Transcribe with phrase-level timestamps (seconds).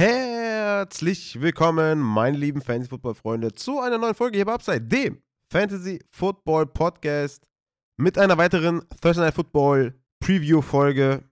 [0.00, 7.46] Herzlich willkommen, meine lieben Fantasy-Football-Freunde, zu einer neuen Folge hier bei Upside, dem Fantasy-Football-Podcast
[7.98, 11.28] mit einer weiteren Thursday Night Football Preview-Folge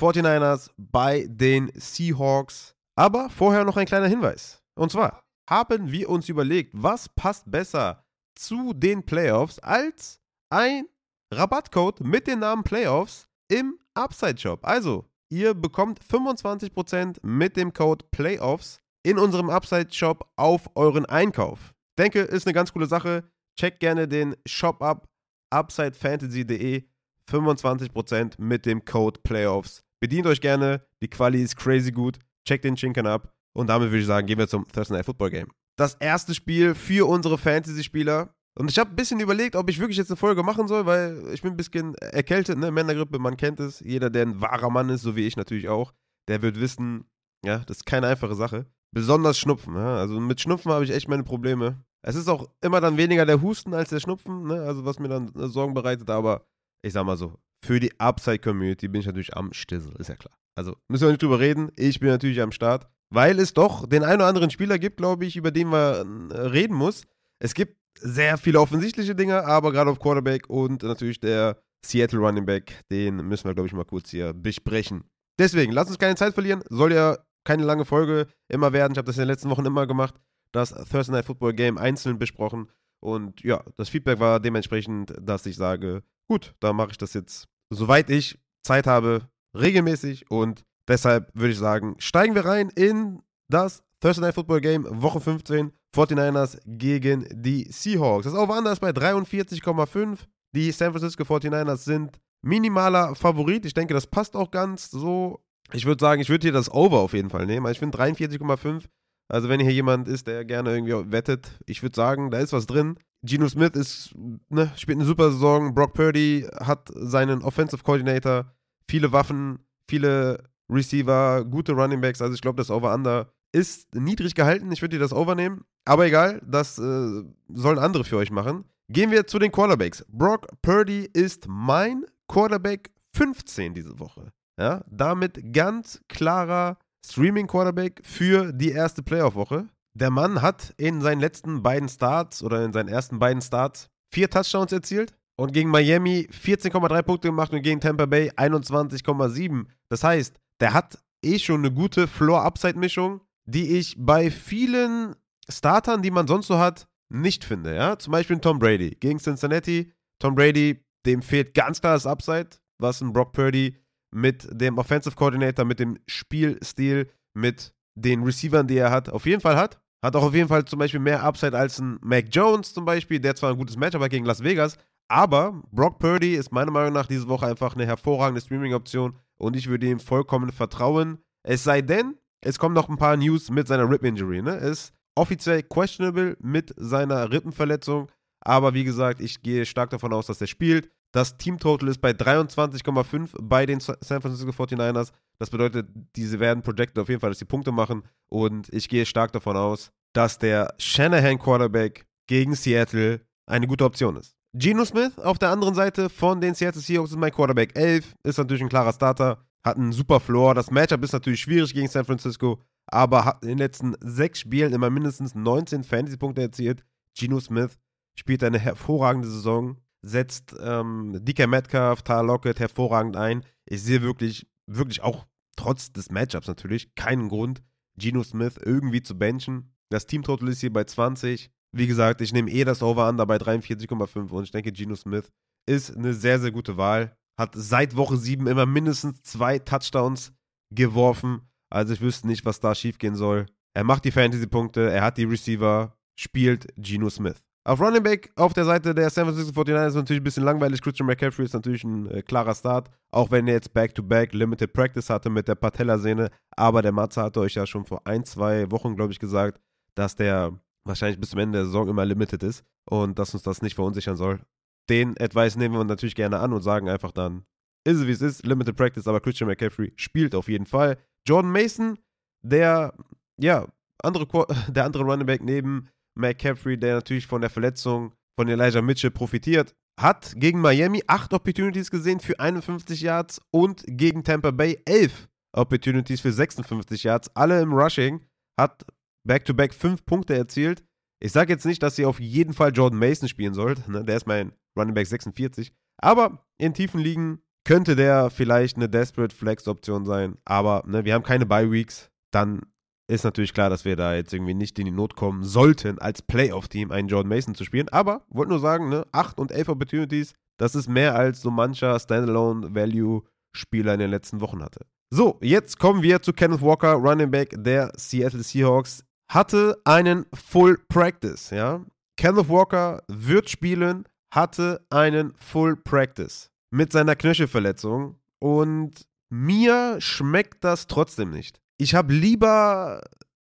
[0.00, 2.74] 49ers bei den Seahawks.
[2.98, 4.62] Aber vorher noch ein kleiner Hinweis.
[4.74, 8.06] Und zwar haben wir uns überlegt, was passt besser
[8.38, 10.18] zu den Playoffs als
[10.48, 10.86] ein
[11.30, 14.60] Rabattcode mit dem Namen Playoffs im Upside Shop.
[14.62, 21.74] Also, Ihr bekommt 25% mit dem Code PLAYOFFS in unserem Upside-Shop auf euren Einkauf.
[21.98, 23.30] Denke, ist eine ganz coole Sache.
[23.58, 25.06] Checkt gerne den Shop ab,
[25.50, 26.84] upsidefantasy.de.
[27.30, 29.82] 25% mit dem Code PLAYOFFS.
[30.00, 32.18] Bedient euch gerne, die Quali ist crazy gut.
[32.46, 33.34] Checkt den Chinken ab.
[33.52, 35.48] Und damit würde ich sagen, gehen wir zum Thursday Night Football Game.
[35.76, 39.98] Das erste Spiel für unsere Fantasy-Spieler und ich habe ein bisschen überlegt, ob ich wirklich
[39.98, 42.72] jetzt eine Folge machen soll, weil ich bin ein bisschen erkältet, ne?
[42.72, 43.78] Männergrippe, man kennt es.
[43.80, 45.92] Jeder, der ein wahrer Mann ist, so wie ich natürlich auch,
[46.28, 47.04] der wird wissen,
[47.44, 48.66] ja, das ist keine einfache Sache.
[48.92, 49.96] Besonders Schnupfen, ja?
[49.96, 51.84] Also mit Schnupfen habe ich echt meine Probleme.
[52.02, 54.62] Es ist auch immer dann weniger der Husten als der Schnupfen, ne?
[54.62, 56.44] Also was mir dann Sorgen bereitet, aber
[56.82, 60.36] ich sag mal so, für die Upside-Community bin ich natürlich am Stissel, ist ja klar.
[60.56, 64.02] Also müssen wir nicht drüber reden, ich bin natürlich am Start, weil es doch den
[64.02, 67.04] einen oder anderen Spieler gibt, glaube ich, über den man äh, reden muss.
[67.40, 72.46] Es gibt sehr viele offensichtliche Dinge, aber gerade auf Quarterback und natürlich der Seattle Running
[72.46, 75.04] Back, den müssen wir, glaube ich, mal kurz hier besprechen.
[75.38, 76.62] Deswegen, lass uns keine Zeit verlieren.
[76.68, 78.92] Soll ja keine lange Folge immer werden.
[78.92, 80.14] Ich habe das in den letzten Wochen immer gemacht.
[80.52, 82.70] Das Thursday Night Football Game einzeln besprochen.
[83.00, 87.46] Und ja, das Feedback war dementsprechend, dass ich sage, gut, da mache ich das jetzt,
[87.70, 90.30] soweit ich Zeit habe, regelmäßig.
[90.30, 95.20] Und deshalb würde ich sagen, steigen wir rein in das Thursday Night Football Game, Woche
[95.20, 95.72] 15.
[95.94, 98.24] 49ers gegen die Seahawks.
[98.24, 100.18] Das Over-Under ist bei 43,5.
[100.54, 103.64] Die San Francisco 49ers sind minimaler Favorit.
[103.66, 105.40] Ich denke, das passt auch ganz so.
[105.72, 107.70] Ich würde sagen, ich würde hier das Over auf jeden Fall nehmen.
[107.70, 108.84] Ich finde 43,5.
[109.30, 112.66] Also, wenn hier jemand ist, der gerne irgendwie wettet, ich würde sagen, da ist was
[112.66, 112.98] drin.
[113.22, 114.14] Geno Smith ist,
[114.48, 115.74] ne, spielt eine super Saison.
[115.74, 118.54] Brock Purdy hat seinen Offensive Coordinator,
[118.88, 119.58] viele Waffen,
[119.90, 122.22] viele Receiver, gute Running Backs.
[122.22, 124.70] Also, ich glaube, das Over-Under ist niedrig gehalten.
[124.72, 125.64] Ich würde dir das overnehmen.
[125.84, 128.64] Aber egal, das äh, sollen andere für euch machen.
[128.90, 130.04] Gehen wir zu den Quarterbacks.
[130.08, 134.32] Brock Purdy ist mein Quarterback 15 diese Woche.
[134.58, 139.68] Ja, damit ganz klarer Streaming-Quarterback für die erste Playoff-Woche.
[139.94, 144.28] Der Mann hat in seinen letzten beiden Starts oder in seinen ersten beiden Starts vier
[144.28, 149.66] Touchdowns erzielt und gegen Miami 14,3 Punkte gemacht und gegen Tampa Bay 21,7.
[149.88, 155.16] Das heißt, der hat eh schon eine gute Floor-Upside-Mischung die ich bei vielen
[155.48, 157.74] Startern, die man sonst so hat, nicht finde.
[157.74, 157.98] Ja?
[157.98, 159.92] Zum Beispiel Tom Brady gegen Cincinnati.
[160.20, 163.78] Tom Brady, dem fehlt ganz klar das Upside, was ein Brock Purdy
[164.14, 169.40] mit dem Offensive Coordinator, mit dem Spielstil, mit den Receivern, die er hat, auf jeden
[169.40, 169.80] Fall hat.
[170.04, 173.18] Hat auch auf jeden Fall zum Beispiel mehr Upside als ein Mac Jones zum Beispiel,
[173.18, 174.76] der zwar ein gutes Match aber gegen Las Vegas,
[175.08, 179.68] aber Brock Purdy ist meiner Meinung nach diese Woche einfach eine hervorragende Streaming-Option und ich
[179.68, 181.18] würde ihm vollkommen vertrauen.
[181.42, 184.42] Es sei denn, es kommen noch ein paar News mit seiner Rip-Injury.
[184.42, 184.56] Ne?
[184.56, 188.08] Ist offiziell questionable mit seiner Rippenverletzung.
[188.40, 190.90] Aber wie gesagt, ich gehe stark davon aus, dass er spielt.
[191.12, 195.10] Das Teamtotal ist bei 23,5 bei den San Francisco 49ers.
[195.38, 198.02] Das bedeutet, diese werden projected auf jeden Fall, dass sie Punkte machen.
[198.28, 204.16] Und ich gehe stark davon aus, dass der Shanahan Quarterback gegen Seattle eine gute Option
[204.16, 204.36] ist.
[204.54, 208.14] Geno Smith auf der anderen Seite von den Seattle Seahawks ist mein Quarterback 11.
[208.22, 210.54] Ist natürlich ein klarer Starter hat einen super Floor.
[210.54, 214.72] Das Matchup ist natürlich schwierig gegen San Francisco, aber hat in den letzten sechs Spielen
[214.72, 216.84] immer mindestens 19 Fantasy-Punkte erzielt.
[217.16, 217.78] Geno Smith
[218.16, 223.44] spielt eine hervorragende Saison, setzt ähm, DK Metcalf, Tyler Lockett hervorragend ein.
[223.66, 225.26] Ich sehe wirklich, wirklich auch
[225.56, 227.62] trotz des Matchups natürlich keinen Grund,
[227.96, 229.74] Geno Smith irgendwie zu benchen.
[229.90, 231.50] Das Team-Total ist hier bei 20.
[231.72, 235.30] Wie gesagt, ich nehme eh das Over-Under bei 43,5 und ich denke, Geno Smith
[235.66, 240.32] ist eine sehr, sehr gute Wahl hat seit Woche 7 immer mindestens zwei Touchdowns
[240.70, 241.42] geworfen.
[241.70, 243.46] Also ich wüsste nicht, was da schiefgehen soll.
[243.74, 247.44] Er macht die Fantasy-Punkte, er hat die Receiver, spielt Geno Smith.
[247.64, 250.80] Auf Running Back auf der Seite der San Francisco 49ers ist natürlich ein bisschen langweilig.
[250.80, 254.72] Christian McCaffrey ist natürlich ein äh, klarer Start, auch wenn er jetzt Back-to-Back -back Limited
[254.72, 256.30] Practice hatte mit der Patellasehne.
[256.56, 259.60] Aber der Matze hatte euch ja schon vor ein, zwei Wochen, glaube ich, gesagt,
[259.94, 263.60] dass der wahrscheinlich bis zum Ende der Saison immer limited ist und dass uns das
[263.60, 264.40] nicht verunsichern soll
[264.90, 267.44] den Advice nehmen wir natürlich gerne an und sagen einfach dann,
[267.86, 270.98] ist es wie es ist, Limited Practice, aber Christian McCaffrey spielt auf jeden Fall.
[271.26, 271.98] Jordan Mason,
[272.42, 272.94] der,
[273.40, 273.66] ja,
[274.02, 274.26] andere,
[274.68, 279.74] der andere Running Back neben McCaffrey, der natürlich von der Verletzung von Elijah Mitchell profitiert,
[279.98, 286.20] hat gegen Miami acht Opportunities gesehen für 51 Yards und gegen Tampa Bay elf Opportunities
[286.20, 288.24] für 56 Yards, alle im Rushing,
[288.58, 288.84] hat
[289.26, 290.84] back-to-back 5 Punkte erzielt.
[291.20, 294.04] Ich sage jetzt nicht, dass ihr auf jeden Fall Jordan Mason spielen sollt, ne?
[294.04, 299.34] der ist mein Running Back 46, aber in tiefen Ligen könnte der vielleicht eine Desperate
[299.34, 302.62] Flex-Option sein, aber ne, wir haben keine Bye-Weeks, dann
[303.08, 306.22] ist natürlich klar, dass wir da jetzt irgendwie nicht in die Not kommen sollten, als
[306.22, 307.88] Playoff-Team einen Jordan Mason zu spielen.
[307.88, 311.98] Aber wollte nur sagen, ne, 8 und 11 Opportunities, das ist mehr als so mancher
[311.98, 314.84] Standalone-Value-Spieler in den letzten Wochen hatte.
[315.10, 319.04] So, jetzt kommen wir zu Kenneth Walker, Running Back der Seattle Seahawks.
[319.28, 321.84] Hatte einen Full Practice, ja.
[322.16, 330.86] Kenneth Walker wird spielen, hatte einen Full Practice mit seiner Knöchelverletzung und mir schmeckt das
[330.86, 333.00] trotzdem nicht ich habe lieber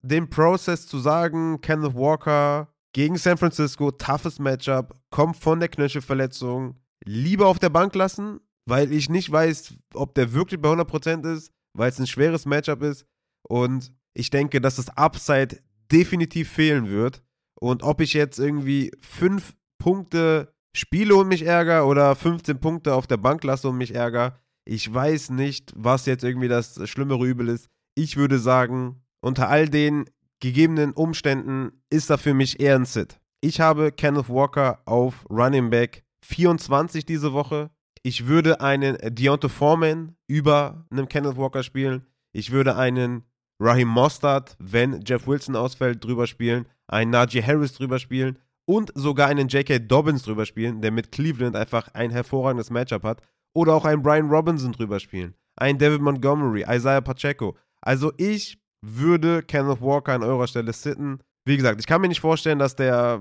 [0.02, 6.78] den Prozess zu sagen, Kenneth Walker gegen San Francisco, toughes Matchup, kommt von der Knöchelverletzung,
[7.04, 11.50] lieber auf der Bank lassen, weil ich nicht weiß, ob der wirklich bei 100% ist,
[11.72, 13.06] weil es ein schweres Matchup ist
[13.42, 15.58] und ich denke, dass das Upside
[15.92, 17.22] definitiv fehlen wird
[17.60, 23.06] und ob ich jetzt irgendwie 5 Punkte spiele und mich ärgere oder 15 Punkte auf
[23.06, 27.48] der Bank lasse und mich ärgere, ich weiß nicht, was jetzt irgendwie das schlimmere Übel
[27.48, 27.68] ist
[27.98, 30.04] ich würde sagen, unter all den
[30.40, 33.20] gegebenen Umständen ist er für mich eher ein Sit.
[33.40, 37.70] Ich habe Kenneth Walker auf Running Back 24 diese Woche.
[38.02, 42.06] Ich würde einen Deontay Foreman über einem Kenneth Walker spielen.
[42.32, 43.24] Ich würde einen
[43.60, 46.66] Raheem Mostard, wenn Jeff Wilson ausfällt, drüber spielen.
[46.86, 48.38] Einen Najee Harris drüber spielen.
[48.64, 49.78] Und sogar einen J.K.
[49.80, 53.22] Dobbins drüber spielen, der mit Cleveland einfach ein hervorragendes Matchup hat.
[53.54, 55.34] Oder auch einen Brian Robinson drüber spielen.
[55.56, 57.56] Einen David Montgomery, Isaiah Pacheco.
[57.80, 61.18] Also ich würde Kenneth Walker an eurer Stelle sitten.
[61.44, 63.20] Wie gesagt, ich kann mir nicht vorstellen, dass der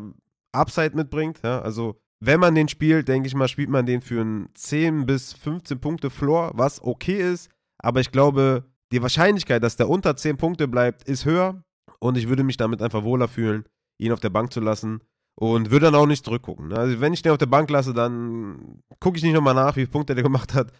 [0.51, 1.39] Upside mitbringt.
[1.44, 1.62] Ja?
[1.62, 5.34] Also wenn man den spielt, denke ich mal, spielt man den für einen 10 bis
[5.34, 7.50] 15 Punkte Floor, was okay ist.
[7.80, 11.63] Aber ich glaube, die Wahrscheinlichkeit, dass der unter 10 Punkte bleibt, ist höher.
[12.00, 13.66] Und ich würde mich damit einfach wohler fühlen,
[13.98, 15.01] ihn auf der Bank zu lassen.
[15.39, 16.69] Und würde dann auch nicht zurückgucken.
[16.69, 16.78] Ne?
[16.78, 19.81] Also wenn ich den auf der Bank lasse, dann gucke ich nicht nochmal nach, wie
[19.81, 20.72] viele Punkte der gemacht hat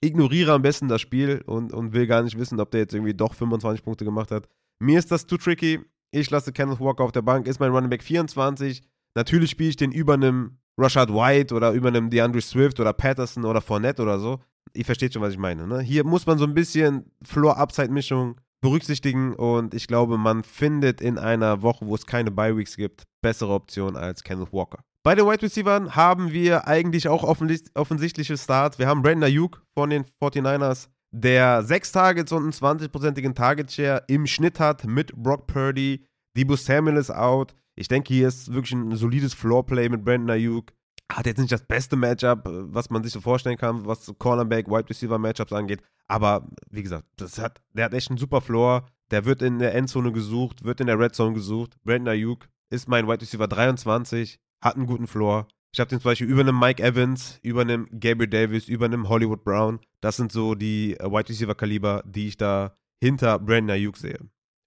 [0.00, 3.14] ignoriere am besten das Spiel und, und will gar nicht wissen, ob der jetzt irgendwie
[3.14, 4.48] doch 25 Punkte gemacht hat.
[4.78, 5.80] Mir ist das zu tricky.
[6.10, 8.82] Ich lasse Kenneth Walker auf der Bank, ist mein Running Back 24.
[9.14, 13.44] Natürlich spiele ich den über einem Rashad White oder über einem DeAndre Swift oder Patterson
[13.44, 14.40] oder Fournette oder so.
[14.74, 15.66] Ihr versteht schon, was ich meine.
[15.66, 15.80] Ne?
[15.80, 21.62] Hier muss man so ein bisschen Floor-Upside-Mischung berücksichtigen und ich glaube, man findet in einer
[21.62, 24.80] Woche, wo es keine Bye-Weeks gibt, bessere Optionen als Kenneth Walker.
[25.04, 28.78] Bei den Wide Receivers haben wir eigentlich auch offensichtliche Starts.
[28.78, 34.02] Wir haben Brandon Ayuk von den 49ers, der 6 Targets und einen 20-prozentigen Target Share
[34.08, 36.04] im Schnitt hat mit Brock Purdy.
[36.36, 37.54] Debo Samuel ist out.
[37.76, 40.72] Ich denke, hier ist wirklich ein solides Floorplay mit Brandon Ayuk.
[41.10, 44.90] Hat jetzt nicht das beste Matchup, was man sich so vorstellen kann, was Cornerback, Wide
[44.90, 45.82] Receiver Matchups angeht.
[46.06, 48.86] Aber wie gesagt, das hat, der hat echt einen super Floor.
[49.10, 51.76] Der wird in der Endzone gesucht, wird in der Red Zone gesucht.
[51.82, 55.46] Brandon Ayuk ist mein Wide Receiver 23 hat einen guten Floor.
[55.72, 59.08] Ich habe den zum Beispiel über einem Mike Evans, über einem Gabriel Davis, über einem
[59.08, 59.80] Hollywood Brown.
[60.00, 64.18] Das sind so die äh, Wide Receiver Kaliber, die ich da hinter Brandon Ayuk sehe.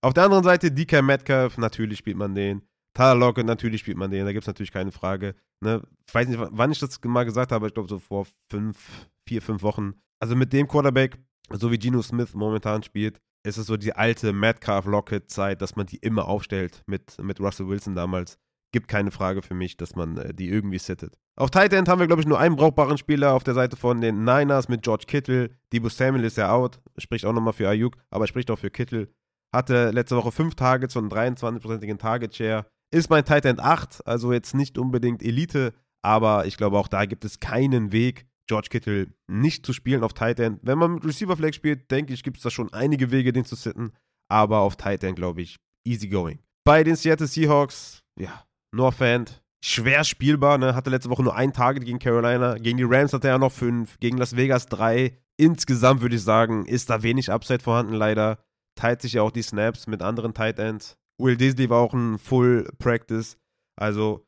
[0.01, 2.61] Auf der anderen Seite DK Metcalf, natürlich spielt man den.
[2.93, 5.35] Tyler Lockett, natürlich spielt man den, da gibt es natürlich keine Frage.
[5.61, 5.81] Ne?
[6.07, 9.41] Ich weiß nicht, wann ich das mal gesagt habe, ich glaube so vor fünf, vier,
[9.41, 9.93] fünf Wochen.
[10.19, 11.17] Also mit dem Quarterback,
[11.49, 15.97] so wie Geno Smith momentan spielt, ist es so die alte Metcalf-Lockett-Zeit, dass man die
[15.97, 18.37] immer aufstellt mit, mit Russell Wilson damals
[18.71, 21.17] gibt keine Frage für mich, dass man äh, die irgendwie sittet.
[21.35, 24.01] Auf Tight End haben wir, glaube ich, nur einen brauchbaren Spieler auf der Seite von
[24.01, 25.49] den Niners mit George Kittle.
[25.71, 29.09] Debo Samuel ist ja out, spricht auch nochmal für Ayuk, aber spricht auch für Kittle.
[29.53, 32.65] Hatte letzte Woche 5 Targets und 23-prozentigen Target Share.
[32.93, 37.05] Ist mein Tight End 8, also jetzt nicht unbedingt Elite, aber ich glaube auch da
[37.05, 40.59] gibt es keinen Weg, George Kittle nicht zu spielen auf Tight End.
[40.61, 43.45] Wenn man mit Receiver Flag spielt, denke ich, gibt es da schon einige Wege, den
[43.45, 43.93] zu sitten,
[44.29, 45.57] aber auf Tight End, glaube ich,
[45.87, 46.39] easy going.
[46.65, 48.45] Bei den Seattle Seahawks, ja,
[48.75, 50.75] Noah Fant, schwer spielbar, ne?
[50.75, 52.57] hatte letzte Woche nur ein Target gegen Carolina.
[52.57, 55.17] Gegen die Rams hatte er noch fünf, gegen Las Vegas drei.
[55.37, 58.39] Insgesamt würde ich sagen, ist da wenig Upside vorhanden, leider.
[58.75, 60.97] Teilt sich ja auch die Snaps mit anderen Tight Ends.
[61.21, 63.37] Will Disley war auch ein Full Practice.
[63.75, 64.25] Also,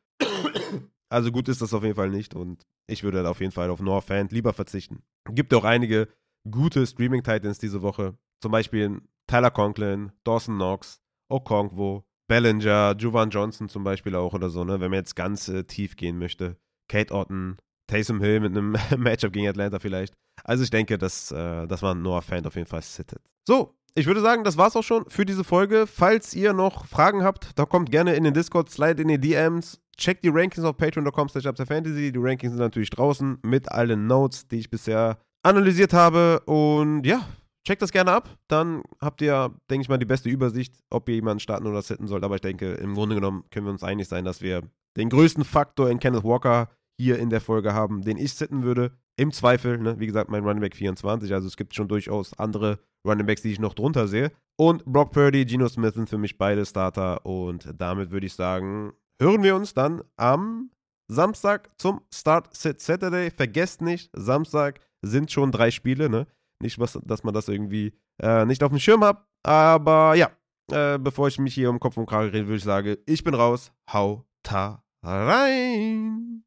[1.08, 2.34] also gut ist das auf jeden Fall nicht.
[2.34, 5.02] Und ich würde auf jeden Fall auf Noah Fant lieber verzichten.
[5.30, 6.08] Gibt auch einige
[6.50, 8.16] gute Streaming-Titans diese Woche.
[8.42, 14.64] Zum Beispiel Tyler Conklin, Dawson Knox, Okongwo, Bellinger, Juvan Johnson zum Beispiel auch oder so,
[14.64, 14.80] ne?
[14.80, 16.56] Wenn man jetzt ganz äh, tief gehen möchte.
[16.88, 20.14] Kate Otten, Taysom Hill mit einem Matchup gegen Atlanta vielleicht.
[20.42, 23.22] Also ich denke, dass, äh, dass man Noah Fan auf jeden Fall sittet.
[23.46, 25.86] So, ich würde sagen, das war's auch schon für diese Folge.
[25.86, 29.80] Falls ihr noch Fragen habt, da kommt gerne in den Discord, slide in die DMs,
[29.96, 32.10] checkt die Rankings auf patreon.com slash Fantasy.
[32.10, 36.40] Die Rankings sind natürlich draußen mit allen Notes, die ich bisher analysiert habe.
[36.46, 37.24] Und ja,
[37.64, 38.28] checkt das gerne ab.
[38.48, 42.08] Dann habt ihr, denke ich mal, die beste Übersicht, ob ihr jemanden starten oder sitten
[42.08, 42.24] sollt.
[42.24, 44.62] Aber ich denke, im Grunde genommen können wir uns einig sein, dass wir
[44.96, 48.92] den größten Faktor in Kenneth Walker hier in der Folge haben, den ich sitten würde.
[49.16, 49.98] Im Zweifel, ne?
[50.00, 51.32] wie gesagt, mein Running Back 24.
[51.32, 54.32] Also es gibt schon durchaus andere Running Backs, die ich noch drunter sehe.
[54.56, 57.24] Und Brock Purdy, Geno Smith sind für mich beide Starter.
[57.24, 60.70] Und damit würde ich sagen, hören wir uns dann am
[61.08, 63.30] Samstag zum Start Sit Saturday.
[63.30, 66.08] Vergesst nicht, Samstag sind schon drei Spiele.
[66.08, 66.26] Ne?
[66.62, 67.92] Nicht, was, dass man das irgendwie
[68.22, 69.26] äh, nicht auf dem Schirm hat.
[69.44, 70.30] Aber ja,
[70.72, 73.34] äh, bevor ich mich hier um Kopf und Kragen rede, würde ich sagen, ich bin
[73.34, 73.70] raus.
[73.92, 76.43] Hau ta rein.